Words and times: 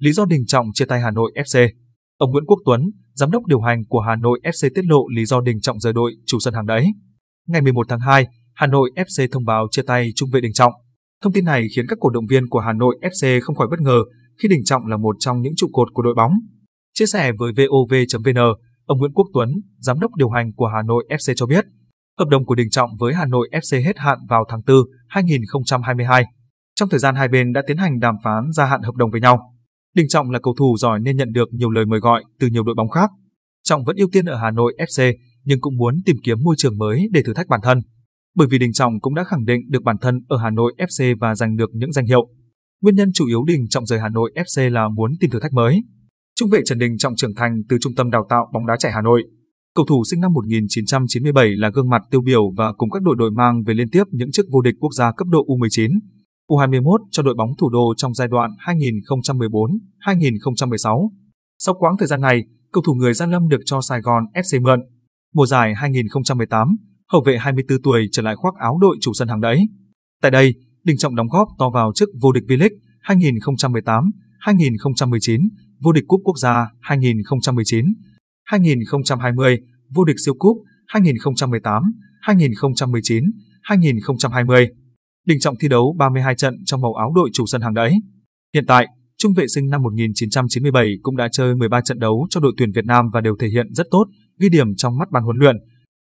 Lý 0.00 0.12
do 0.12 0.24
Đình 0.24 0.46
Trọng 0.46 0.66
chia 0.74 0.84
tay 0.84 1.00
Hà 1.00 1.10
Nội 1.10 1.32
FC 1.34 1.68
Ông 2.18 2.30
Nguyễn 2.30 2.44
Quốc 2.46 2.58
Tuấn, 2.64 2.90
giám 3.14 3.30
đốc 3.30 3.46
điều 3.46 3.60
hành 3.60 3.84
của 3.88 4.00
Hà 4.00 4.16
Nội 4.16 4.40
FC 4.42 4.70
tiết 4.74 4.84
lộ 4.84 5.08
lý 5.16 5.24
do 5.24 5.40
Đình 5.40 5.60
Trọng 5.60 5.80
rời 5.80 5.92
đội 5.92 6.12
chủ 6.26 6.38
sân 6.40 6.54
hàng 6.54 6.66
đấy. 6.66 6.86
Ngày 7.46 7.62
11 7.62 7.86
tháng 7.88 8.00
2, 8.00 8.26
Hà 8.54 8.66
Nội 8.66 8.90
FC 8.96 9.28
thông 9.32 9.44
báo 9.44 9.66
chia 9.70 9.82
tay 9.82 10.10
trung 10.14 10.30
vệ 10.32 10.40
Đình 10.40 10.52
Trọng. 10.52 10.72
Thông 11.22 11.32
tin 11.32 11.44
này 11.44 11.66
khiến 11.76 11.86
các 11.88 11.98
cổ 12.00 12.10
động 12.10 12.26
viên 12.26 12.48
của 12.48 12.58
Hà 12.60 12.72
Nội 12.72 12.98
FC 13.02 13.40
không 13.42 13.56
khỏi 13.56 13.68
bất 13.70 13.80
ngờ 13.80 13.98
khi 14.42 14.48
Đình 14.48 14.64
Trọng 14.64 14.86
là 14.86 14.96
một 14.96 15.16
trong 15.18 15.42
những 15.42 15.52
trụ 15.56 15.68
cột 15.72 15.88
của 15.92 16.02
đội 16.02 16.14
bóng. 16.14 16.32
Chia 16.94 17.06
sẻ 17.06 17.32
với 17.38 17.52
VOV.vn, 17.52 18.40
ông 18.86 18.98
Nguyễn 18.98 19.12
Quốc 19.12 19.26
Tuấn, 19.34 19.50
giám 19.78 20.00
đốc 20.00 20.14
điều 20.16 20.30
hành 20.30 20.52
của 20.52 20.66
Hà 20.66 20.82
Nội 20.82 21.06
FC 21.08 21.34
cho 21.36 21.46
biết, 21.46 21.64
hợp 22.18 22.28
đồng 22.28 22.46
của 22.46 22.54
Đình 22.54 22.70
Trọng 22.70 22.90
với 22.98 23.14
Hà 23.14 23.26
Nội 23.26 23.48
FC 23.52 23.84
hết 23.84 23.98
hạn 23.98 24.18
vào 24.28 24.44
tháng 24.48 24.60
4 24.66 24.76
2022. 25.08 26.24
Trong 26.74 26.88
thời 26.88 27.00
gian 27.00 27.14
hai 27.14 27.28
bên 27.28 27.52
đã 27.52 27.62
tiến 27.66 27.76
hành 27.76 28.00
đàm 28.00 28.14
phán 28.24 28.52
gia 28.52 28.64
hạn 28.64 28.82
hợp 28.82 28.94
đồng 28.94 29.10
với 29.10 29.20
nhau. 29.20 29.59
Đình 29.94 30.08
Trọng 30.08 30.30
là 30.30 30.38
cầu 30.42 30.54
thủ 30.58 30.76
giỏi 30.78 31.00
nên 31.00 31.16
nhận 31.16 31.32
được 31.32 31.48
nhiều 31.52 31.70
lời 31.70 31.86
mời 31.86 32.00
gọi 32.00 32.24
từ 32.40 32.46
nhiều 32.46 32.62
đội 32.62 32.74
bóng 32.74 32.88
khác. 32.88 33.10
Trọng 33.64 33.84
vẫn 33.84 33.96
ưu 33.96 34.08
tiên 34.12 34.24
ở 34.24 34.36
Hà 34.36 34.50
Nội 34.50 34.76
FC 34.78 35.14
nhưng 35.44 35.60
cũng 35.60 35.76
muốn 35.76 35.94
tìm 36.06 36.16
kiếm 36.24 36.38
môi 36.42 36.54
trường 36.58 36.78
mới 36.78 37.08
để 37.12 37.22
thử 37.22 37.34
thách 37.34 37.48
bản 37.48 37.60
thân. 37.62 37.80
Bởi 38.36 38.48
vì 38.50 38.58
Đình 38.58 38.72
Trọng 38.72 39.00
cũng 39.00 39.14
đã 39.14 39.24
khẳng 39.24 39.44
định 39.44 39.60
được 39.68 39.82
bản 39.82 39.96
thân 40.00 40.20
ở 40.28 40.36
Hà 40.36 40.50
Nội 40.50 40.74
FC 40.78 41.16
và 41.20 41.34
giành 41.34 41.56
được 41.56 41.70
những 41.72 41.92
danh 41.92 42.06
hiệu. 42.06 42.28
Nguyên 42.82 42.94
nhân 42.94 43.12
chủ 43.14 43.26
yếu 43.26 43.44
Đình 43.44 43.68
Trọng 43.68 43.86
rời 43.86 44.00
Hà 44.00 44.08
Nội 44.08 44.32
FC 44.34 44.70
là 44.70 44.88
muốn 44.88 45.12
tìm 45.20 45.30
thử 45.30 45.40
thách 45.40 45.52
mới. 45.52 45.82
Trung 46.38 46.50
vệ 46.50 46.60
Trần 46.64 46.78
Đình 46.78 46.98
Trọng 46.98 47.16
trưởng 47.16 47.34
thành 47.34 47.52
từ 47.68 47.76
trung 47.80 47.94
tâm 47.94 48.10
đào 48.10 48.26
tạo 48.30 48.50
bóng 48.52 48.66
đá 48.66 48.76
trẻ 48.78 48.90
Hà 48.94 49.02
Nội. 49.02 49.22
Cầu 49.74 49.86
thủ 49.88 50.02
sinh 50.10 50.20
năm 50.20 50.32
1997 50.32 51.48
là 51.56 51.70
gương 51.70 51.88
mặt 51.88 52.02
tiêu 52.10 52.20
biểu 52.20 52.42
và 52.56 52.72
cùng 52.72 52.90
các 52.90 53.02
đội 53.02 53.16
đội 53.18 53.30
mang 53.30 53.62
về 53.66 53.74
liên 53.74 53.90
tiếp 53.90 54.04
những 54.10 54.30
chức 54.30 54.46
vô 54.52 54.60
địch 54.60 54.74
quốc 54.80 54.90
gia 54.98 55.12
cấp 55.12 55.28
độ 55.30 55.44
U19, 55.46 55.90
U21 56.50 56.98
cho 57.10 57.22
đội 57.22 57.34
bóng 57.34 57.50
thủ 57.58 57.68
đô 57.68 57.94
trong 57.96 58.14
giai 58.14 58.28
đoạn 58.28 58.50
2014-2016. 60.04 61.10
Sau 61.58 61.74
quãng 61.74 61.96
thời 61.98 62.08
gian 62.08 62.20
này, 62.20 62.44
cầu 62.72 62.82
thủ 62.86 62.94
người 62.94 63.14
Gia 63.14 63.26
Lâm 63.26 63.48
được 63.48 63.60
cho 63.64 63.80
Sài 63.80 64.00
Gòn 64.00 64.24
FC 64.34 64.62
mượn. 64.62 64.80
Mùa 65.34 65.46
giải 65.46 65.74
2018, 65.74 66.76
hậu 67.12 67.22
vệ 67.26 67.38
24 67.38 67.82
tuổi 67.82 68.08
trở 68.12 68.22
lại 68.22 68.36
khoác 68.36 68.54
áo 68.60 68.78
đội 68.80 68.96
chủ 69.00 69.12
sân 69.14 69.28
hàng 69.28 69.40
đẫy. 69.40 69.58
Tại 70.22 70.30
đây, 70.30 70.54
Đình 70.84 70.96
Trọng 70.96 71.16
đóng 71.16 71.26
góp 71.28 71.48
to 71.58 71.70
vào 71.70 71.92
chức 71.94 72.08
vô 72.20 72.32
địch 72.32 72.44
V-League 72.48 72.76
2018, 73.00 74.10
2019, 74.38 75.40
vô 75.80 75.92
địch 75.92 76.04
cúp 76.08 76.20
quốc 76.24 76.38
gia 76.38 76.66
2019, 76.80 77.84
2020, 78.44 79.58
vô 79.94 80.04
địch 80.04 80.16
siêu 80.24 80.34
cúp 80.38 80.56
2018, 80.86 81.82
2019, 82.20 83.24
2020. 83.62 84.68
Đình 85.26 85.40
Trọng 85.40 85.56
thi 85.60 85.68
đấu 85.68 85.94
32 85.98 86.34
trận 86.34 86.54
trong 86.64 86.80
màu 86.80 86.94
áo 86.94 87.12
đội 87.14 87.30
chủ 87.32 87.46
sân 87.46 87.60
hàng 87.60 87.74
đẫy. 87.74 87.92
Hiện 88.54 88.66
tại, 88.66 88.86
trung 89.18 89.34
vệ 89.34 89.46
sinh 89.46 89.70
năm 89.70 89.82
1997 89.82 90.94
cũng 91.02 91.16
đã 91.16 91.28
chơi 91.32 91.54
13 91.54 91.80
trận 91.80 91.98
đấu 91.98 92.26
cho 92.30 92.40
đội 92.40 92.52
tuyển 92.56 92.72
Việt 92.72 92.84
Nam 92.84 93.10
và 93.12 93.20
đều 93.20 93.36
thể 93.40 93.48
hiện 93.48 93.66
rất 93.74 93.86
tốt, 93.90 94.04
ghi 94.38 94.48
điểm 94.48 94.76
trong 94.76 94.98
mắt 94.98 95.10
ban 95.10 95.22
huấn 95.22 95.36
luyện, 95.36 95.56